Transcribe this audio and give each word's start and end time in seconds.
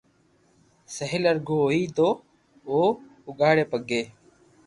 مھل 0.95 1.23
ارگو 1.31 1.57
ھوئي 1.65 1.83
تو 1.97 2.09
او 2.69 2.79
اوگاڙي 3.27 3.65
پگي 3.71 4.01